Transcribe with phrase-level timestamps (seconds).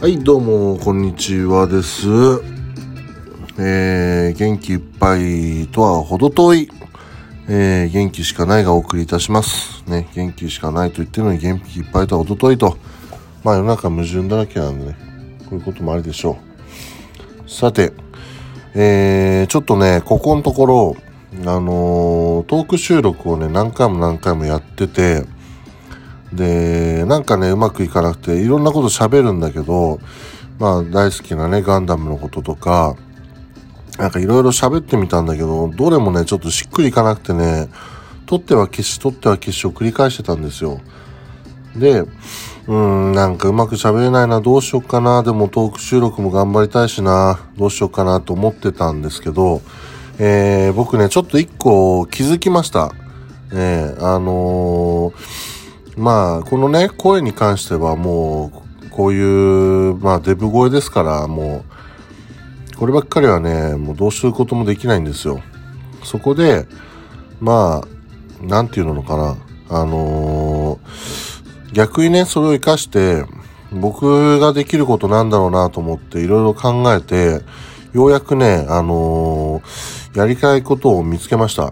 [0.00, 2.08] はい、どうも、こんにちはです。
[3.58, 6.70] えー、元気いっぱいとは程遠い、
[7.50, 9.84] えー、元気しかないがお送りいたします。
[9.86, 12.78] ね、元気しかないと言ってるのに元気いっぱいとは程遠いと。
[13.44, 14.96] まあ世の中矛盾だらけなんでね、
[15.50, 16.38] こういうこともあるでしょ
[17.46, 17.50] う。
[17.50, 17.92] さて、
[18.74, 20.96] えー、ちょっとね、ここのところ、
[21.42, 25.26] あのートーク収録をね、何回も何回もやってて、
[26.32, 30.00] で、なんかね、うまくいかなくて、いろんなこと喋るんだけど、
[30.58, 32.94] まあ、大好きなね、ガンダムのこととか、
[33.98, 37.68] なんかいろいろ喋ってみたんだけど、どれもね、ちょっとしっくりいかなくてね、
[38.26, 40.80] 取っては消し、取っては消しを繰り返してたんですよ。
[41.74, 42.04] で、
[42.66, 49.60] うん、なんかうまく喋れないな、どうしよっかな、でもトーク収録も頑張りたいしな、どうしようかなと思ってたんですけど、
[50.18, 52.92] えー、僕ね、ちょっと一個気づきました。
[53.52, 55.49] えー、あのー
[56.00, 58.50] まあ、このね、声に関してはも
[58.86, 59.20] う、こうい
[59.90, 61.62] う、まあ、デブ声ですから、も
[62.72, 65.42] う、こればっかりはね、もうどうすることもできないんですよ。
[66.02, 66.66] そこで、
[67.38, 69.36] まあ、なんていうのかな、
[69.68, 73.24] あのー逆にね、それを活かして、
[73.70, 77.42] 僕ができることなんだろうなと思っていろいろ考えて、
[77.92, 81.70] ようやくね、あのーやりたいことを見つけました。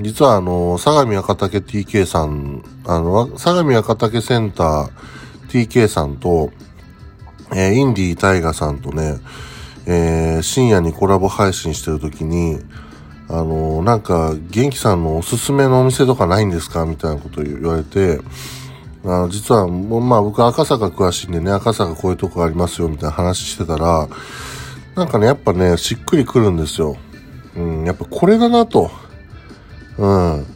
[0.00, 4.90] 実はあの、相模赤竹 TK さん、あの、相模赤竹センター
[5.48, 6.50] TK さんと、
[7.50, 9.18] えーインディータイガさんとね、
[9.86, 12.60] えー深夜にコラボ配信してる時に、
[13.28, 18.20] あの、なんか、元気さんのおすすめのお店とかないんですかみたいなこと言われて、
[19.04, 24.08] あの実は、まあ僕赤坂詳しいんでね、赤坂こういうとこありますよ、みたいな話してたら、
[24.94, 26.96] なんかね、やっぱね、しっくりくるんですよ。
[27.56, 28.90] うん、やっぱこれだなと。
[29.98, 30.46] うん。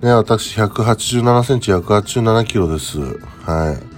[0.00, 2.98] ね、私187センチ187キロです。
[2.98, 3.96] はい。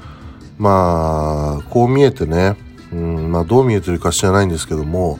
[0.59, 2.57] まあ、こう見えてね、
[2.93, 5.19] うん、まあどう見えてるか知らないんですけども、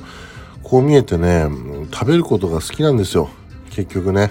[0.63, 1.47] こう見えてね、
[1.93, 3.31] 食べることが好きなんですよ。
[3.71, 4.31] 結局ね。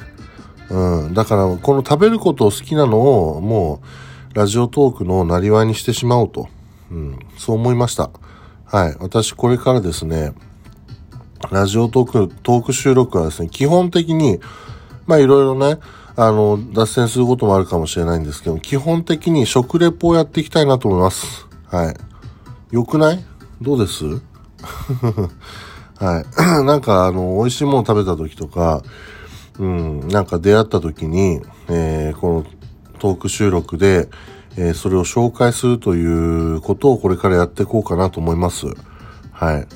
[0.69, 1.13] うん。
[1.13, 3.81] だから、この食べることを好きなのを、も
[4.33, 6.49] う、ラジオトークのなりわいにしてしまおうと。
[6.91, 7.19] うん。
[7.37, 8.09] そう思いました。
[8.65, 8.97] はい。
[8.99, 10.33] 私、これからですね、
[11.51, 14.39] ラジオトーク、トーク収録はですね、基本的に、
[15.07, 15.79] まあいろいろね、
[16.15, 21.47] あの、脱線することもあるかもしれないんですけど、基本的に食レポをやっていきたいなと思います。
[21.67, 21.95] はい。
[22.75, 23.23] よくない？
[23.61, 24.03] どうです？
[25.99, 26.25] はい。
[26.65, 28.83] なんか、あの、美味しいもの食べた時とか、
[29.59, 32.45] うん、なんか出会った時に、えーこの
[32.99, 34.09] トーク収録で、
[34.57, 38.65] えーそれを紹介するということをこれからやっていこうかなと思います。
[39.31, 39.67] はい。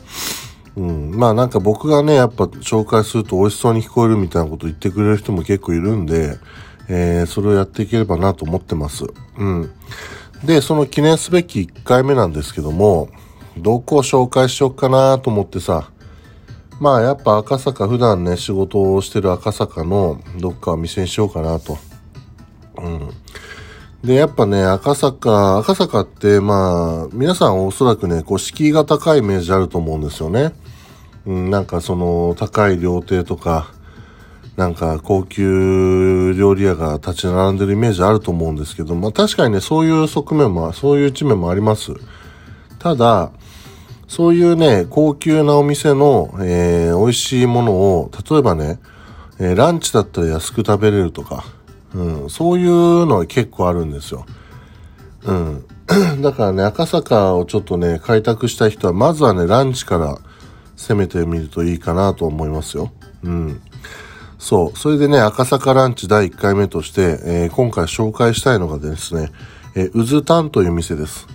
[0.76, 6.38] うん、まあなんか僕がね、やっぱ紹介すると美味しそうに聞こえるみたいなこと言ってくれる人も結構いるんで、
[6.88, 9.06] えーそれをやっていければなと思ってます。
[9.38, 9.72] うん。
[10.44, 13.10] で、その記念すべき1回目なんですけども、
[13.58, 15.90] どこを紹介しようかなと思ってさ、
[16.80, 21.78] まあやっぱ赤坂、普段ね、仕事をしてる赤坂のどっかを店にしようかなと。
[22.78, 23.10] うん。
[24.04, 30.54] で、やっぱね、赤坂、赤坂って、まあ、皆さんおそらくね、こう、敷居が高いイメージあると思うんですよね。
[31.26, 33.72] うん、なんかその、高い料亭とか、
[34.58, 41.94] なんか高級料理屋が立ち並んでるイメージあると思うんですけど、まあ確かにね、そういう側面も、そういう一面もあります。
[42.80, 43.32] ただ、
[44.08, 48.80] そういうね、高級なお店の、えー、美味しいものを、例えばね、
[49.40, 51.46] えーランチだったら安く食べれるとか、
[51.96, 54.26] うん、そういうのは結構あるんですよ。
[55.24, 55.66] うん。
[56.22, 60.18] だからね、赤坂をちょっとね、開拓した人は、まずはね、ランチから
[60.82, 62.92] 攻めてみるといいかなと思いますよ。
[63.24, 63.62] うん。
[64.40, 64.78] そう。
[64.78, 69.30] それでね、赤坂ランチ第1回目として、えー今回紹介したいのがですね、
[69.76, 71.28] えー、うずたんという店です。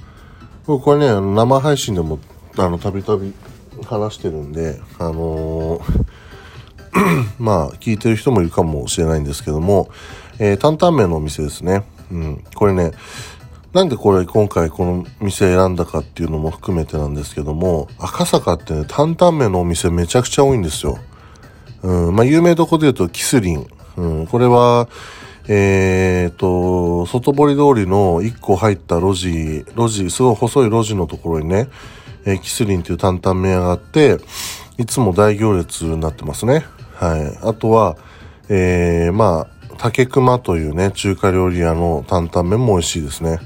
[0.67, 2.19] これね、生配信でも、
[2.59, 3.33] あの、たびたび
[3.85, 6.05] 話してるんで、あのー
[7.39, 9.91] まあ、聞いてる人もいるかもしれないんですけども、
[10.41, 11.85] えー、担々麺のお店ですね。
[12.11, 12.45] うん。
[12.55, 12.91] これね、
[13.73, 20.99] なんでこれ今回この店選んだかっていうのも含めてなんですけども、赤坂ってね、担々麺のお店めちゃくちゃ多いんですよ。
[21.83, 22.17] うん。
[22.17, 23.67] まあ、有名どこで言うと、キスリン。
[23.97, 24.27] うん。
[24.27, 24.89] これは、
[25.49, 31.69] えーと、外堀通りの1個入った路地、路地、すごい細い路地のところにね、
[32.25, 34.19] えーキスリンっていう担々麺屋があって、
[34.79, 36.65] いつも大行列になってますね。
[36.95, 37.39] はい。
[37.43, 37.97] あとは、
[38.49, 43.39] えー、まあ、竹熊というね、中華料理屋の担々麺も美味しいですね。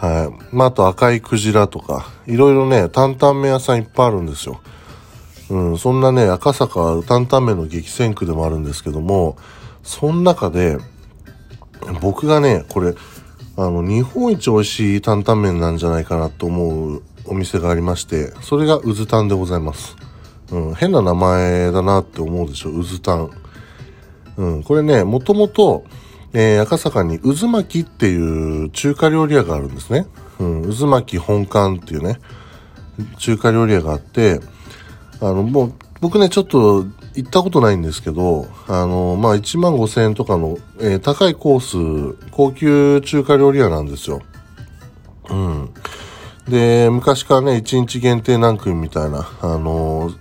[0.00, 0.54] はい。
[0.54, 4.60] まあ、あと赤いクジラとか、いろいろね、担々麺屋さんいっぱいあるんですよ。
[5.50, 9.36] うん、そんなね、赤坂は担々麺の激戦区でもあるんですけども、
[9.82, 10.78] その中で、
[12.00, 12.94] 僕がね、これ、
[13.56, 19.96] あの、日本一美味しい担々麺なんじゃないかなと思うお店がありまして、それがうずたんでございます。
[20.52, 23.30] うん、変な名前だなって思うでしょ、うずたん。
[24.36, 25.82] うん、これね、もともと、
[26.32, 30.06] えー、赤坂に渦巻きっていう中華料理屋があるんですね。
[30.38, 32.20] うん、渦巻き本館っていうね、
[33.18, 34.40] 中華料理屋があって、
[35.20, 36.84] あの、もう、僕ね、ちょっと
[37.14, 44.20] 行ったことないんですけど、あの、まあ、1万5千円とかの、えー、高いコース、高級中華料理屋なんですよ。
[45.28, 45.70] うん。
[46.48, 50.12] で、昔からね、1日限定何組みたいな、あの、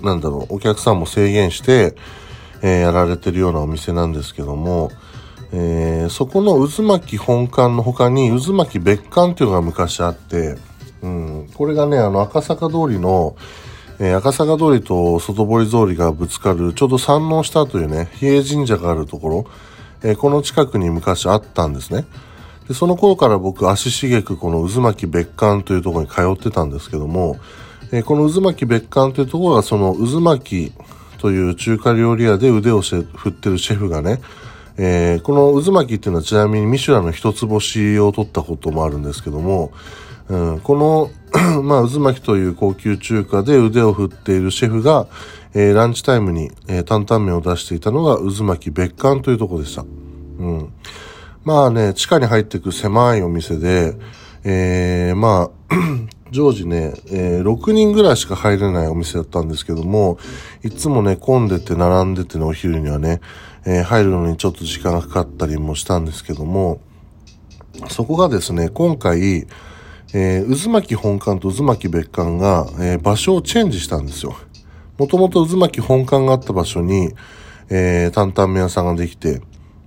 [0.00, 1.94] なんだろう、お客さんも制限して、
[2.62, 4.90] えー、やられてるようなお店なんですけども、
[5.52, 10.56] えー、そこの渦巻本館の他に渦巻別館っていうのが昔あって、
[11.02, 13.36] うん、これがね、あの赤坂通りの、
[13.98, 19.46] えー、赤坂通りと外堀通りがぶつかる、ちょうど山王下というね、比叡神社があるところ、
[20.02, 22.06] えー、この近くに昔あったんですね。
[22.68, 27.38] で、その頃から僕足しげくこの渦巻別館というところに通ってたんですけども、
[27.90, 30.72] えー、この渦巻別館というところがその渦巻
[31.18, 34.20] という中華料理屋で腕を振ってるシェフがね、
[34.82, 39.72] えー、この渦巻きっていうのはちなみにミシュランの一つ星を取ったこともあるんですけども、
[40.30, 41.10] うん、この
[41.62, 45.06] まあ、渦巻きという高級中華で腕を振っているシェフが、
[45.52, 49.82] えー、ランチタイムに、えー、担々麺を出していたのが渦巻き別館というところでした。
[49.82, 50.72] うん。
[51.44, 53.94] まあね、地下に入っていく狭いお店で、
[54.44, 55.74] えー、まあ
[56.32, 60.18] 常時ね、えー、6人ぐらいしか入れないお店だったんですけども、
[60.62, 63.20] いつもね、混んでて並んでてね、お昼にはね、
[63.64, 66.80] えー、入るのにちょっと時間がかかったりもしたんですけども、
[67.88, 69.46] そこがですね、今回、
[70.12, 74.36] えー、渦巻き本館と渦巻き別館が、えー、場所をチェンジしたんですよ。
[74.98, 77.12] もともと渦巻き本館があった場所に、
[77.70, 79.40] えー、担々麺屋さんができて、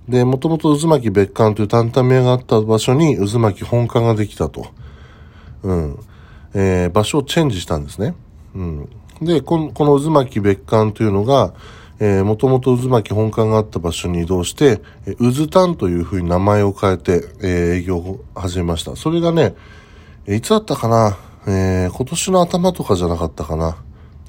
[0.08, 4.66] で、もともと渦巻き別館という担々麺屋があった場所に渦巻き本館ができたと。
[5.62, 5.98] うん。
[6.54, 8.14] えー、場所をチェンジしたんですね。
[8.54, 8.88] うん。
[9.22, 11.54] で、この、この渦巻き別館というのが、
[12.00, 18.96] えー、もともと渦巻き本館があった場所に移動して、えー、渦丹というふうに名前を変えて、えー、営業を始めました。
[18.96, 19.54] それがね、
[20.26, 21.16] いつだったかな？
[21.46, 23.76] えー、今年の頭とかじゃなかったかな？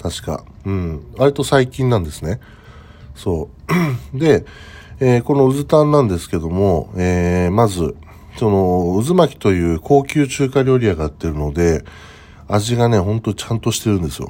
[0.00, 0.44] 確か。
[0.64, 1.06] うん。
[1.16, 2.40] 割と最近なんですね。
[3.14, 3.48] そ
[4.14, 4.16] う。
[4.18, 4.44] で、
[5.00, 7.96] えー、この渦丹なんですけども、えー、まず、
[8.36, 11.84] その、渦巻きという高級中華料理屋がやってるので、
[12.48, 14.28] 味がね、ほんとちゃんとしてるんですよ。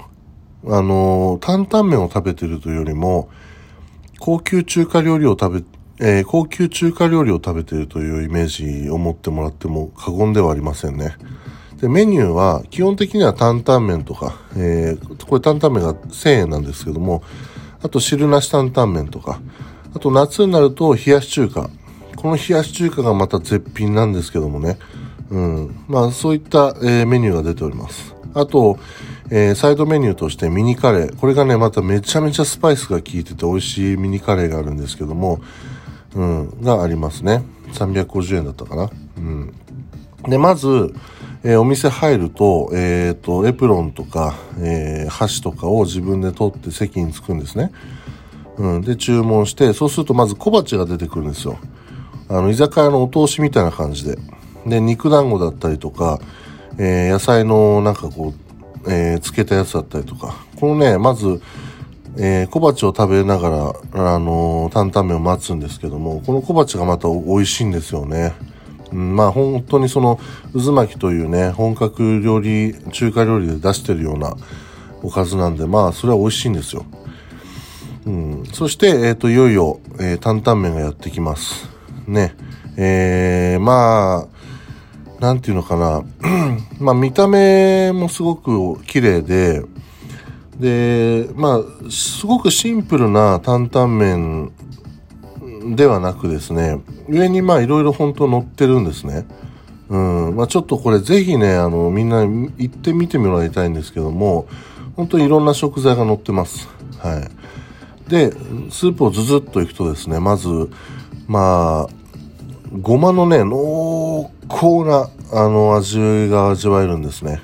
[0.69, 3.29] あの、担々麺を食べてるというよりも、
[4.19, 5.65] 高級中華料理を食べ、
[6.01, 11.17] えー、高級中華料理を食べてるというイメージを持ってもらっても過言ではありませんね。
[11.81, 17.23] で、メニューは、基本的には担々麺とか、えー、これ担々麺が1000円なんですけども、
[17.83, 19.41] あと汁なし担々麺とか、
[19.95, 21.71] あと夏になると冷やし中華。
[22.17, 24.79] この冷やし中華がまた絶品なんですけどもね。
[25.31, 25.85] うん。
[25.87, 28.16] まあ、そういった、えー、メニューが出ております。
[28.37, 28.79] あと、
[29.31, 31.17] えー、サイドメニューとしてミニカレー。
[31.17, 35.41] これがね、まためちゃめちゃスパイスが効いてて美味しいミニカレーがあるんですけども、
[36.15, 37.43] うん、がありますね。
[37.73, 38.91] 350円だったかな。
[39.17, 39.55] うん。
[40.29, 40.95] で、まず、
[41.45, 47.73] えー、お店入ると、えっ、ー、と、エプロンとか、えー、箸とかを自分で取って席に着くんですね。
[48.59, 48.83] うん。
[48.83, 51.59] で、注文して、そうするとまず小鉢が出てくるんですよ。
[52.29, 54.19] あの、居酒屋のお通しみたいな感じで。
[54.67, 56.21] で、肉団子だったりとか、
[56.79, 60.35] えー、野菜のなんかこう、えー、漬けたやつだったりとか。
[60.61, 61.41] このね、まず、
[62.19, 68.35] えー、小鉢を食べながら、あのー、担々麺を待つんですけども、この小鉢がまた美味しいんですよね。
[68.93, 70.19] うん、まあ本当にその
[70.53, 74.37] 渦巻きというね、本格料理、中華料理で出してるような
[75.03, 76.87] おかずなんで、まあそれは美味しいんですよ。
[78.07, 81.69] うん、そして、えっ、ー、と、いよいよ、えー、担々麺がやってきます。
[82.07, 82.37] ね。
[82.77, 84.36] えー、まあ、
[85.21, 86.05] なんていうのかな。
[86.79, 89.63] まあ見た目もすごく綺麗で、
[90.59, 94.53] で、まあ、すごくシンプルな担々麺
[95.77, 99.27] ではなくですね、上にまあいろいろ本当乗ってるんですね。
[99.89, 100.37] うん。
[100.37, 104.47] まあちょっとこれぜひね、あの、みんな行ってみてもらいたいんですけども、
[104.97, 106.69] 本当にいろんな食材が乗ってます。
[106.99, 108.11] はい。
[108.11, 108.31] で、
[108.71, 110.49] スープをズズッといくとですね、まず、
[111.27, 112.06] まあ、
[112.73, 117.41] ごまのね、濃厚な、あの、味が味わえるんですね。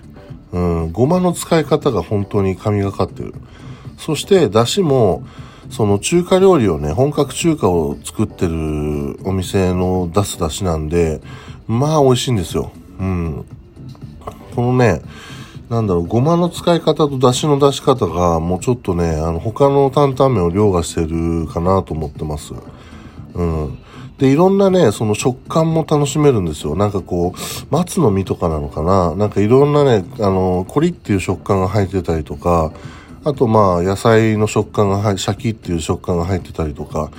[0.52, 0.92] うん。
[0.92, 3.34] ごまの使い方が本当に神がかってる。
[3.98, 5.22] そして、だしも、
[5.70, 11.20] その中華料理をね、本格中華を作ってるお店の出す出汁なんで、
[11.66, 12.72] まあ美味しいんですよ。
[12.98, 13.44] うん。
[14.54, 15.00] このね、
[15.70, 22.52] なんだろう、ごまの使い方と出汁の出し方が、もうちょっとね、あの、他の担々麺を凌駕してるかなと思ってます。
[23.34, 23.78] うん。
[24.22, 26.76] で、いろんなね、その食感も楽しめるんですよ。
[26.76, 32.72] なんかこう、松の実とかなのかななんかいろんなね、あの、コリっていう食感が入ってたりとか、
[33.24, 37.10] あとまあ、野菜の食感が入、シャキっていう食感が入ってたりとか、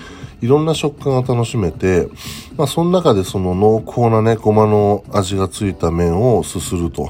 [0.42, 2.08] いろんな食感が楽しめて、
[2.56, 7.10] まあ、その中でその濃厚なね、ごまの味がついた麺をすすると。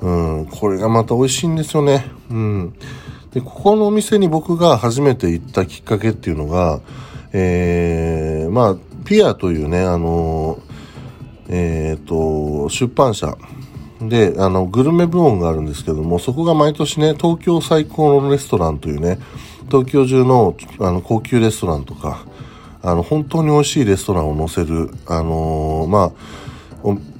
[0.00, 2.06] うん、これがまた美味しいんですよね。
[2.30, 2.74] うん。
[3.34, 6.80] で、ここのお店に僕が初めて行ったきっかけっていうのが、
[7.34, 10.58] えー、まあ、ピアというね、あの、
[11.48, 13.36] えっ、ー、と、出版社。
[14.00, 19.18] で、あの、グルメ部門があるんですけども、そこが毎年ね、東京最高のレストランというね、
[19.70, 22.24] 東京中のあの高級レストランとか、
[22.82, 26.12] あの、本当に美味しいレストランを載せる、あの、まあ、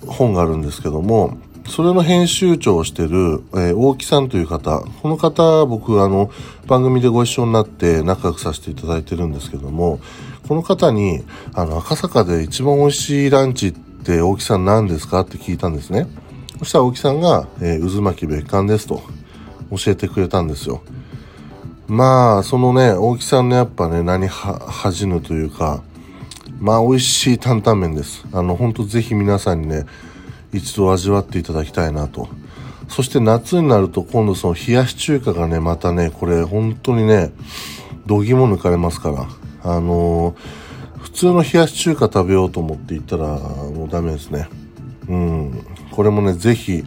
[0.06, 1.37] 本があるんですけども、
[1.70, 6.28] それの編集長をしてる、えー、大木さんという方、この方、僕、あの、
[6.66, 10.00] 番組でご一緒になって仲良くさせていただいてるんですけども、
[10.48, 11.22] この方に、
[11.54, 16.08] あの、赤坂で一番美味しいランチって大木さん何ですかって聞いたんですね。
[16.58, 19.00] そしたら大木さんが、えー、渦巻き別館ですと
[19.70, 20.82] 教えてくれたんですよ。
[21.86, 25.84] まあ、そのね、大木さんのやっぱね、何、恥じぬというか、
[26.58, 28.24] まあ、美味しい担々麺です。
[28.32, 29.86] あの、ほんとぜひ皆さんにね、
[30.52, 32.28] 一度味わっていただきたいなと。
[32.88, 37.33] そして夏になると今度その冷やし中華がね、またね、これ本当にね、
[38.07, 39.26] どぎも抜かれますから。
[39.62, 44.49] あのー、普通の冷やし中華食べようと思って行ったらもうダメですね。
[45.09, 45.66] うん。
[45.90, 46.85] これもね、ぜひ、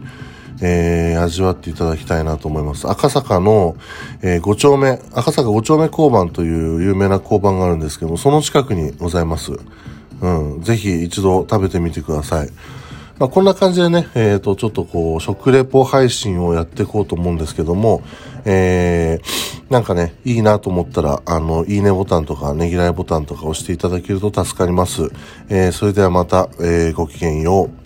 [0.60, 2.88] えー、味わっていただきたいなと思います。
[2.88, 3.76] 赤坂の、
[4.22, 9.52] えー、5丁目、赤坂5丁目交番という有名な交番があるんですけども、その近くにございます。
[10.20, 10.28] う
[10.58, 10.62] ん。
[10.62, 12.48] ぜひ一度食べてみてください。
[13.18, 18.02] まあ、こんな感じでね、えっ、ー、と、ちょっとこう、食レポ配信をやっていこうと思うんですけども、
[18.44, 25.12] えー、なんかね、いいなと思ったら、あの、いいねボタンとか、ねぎらいボタンとか押していただけると助かります。
[25.48, 27.83] えー、それではまた、えー、ごきげんよう。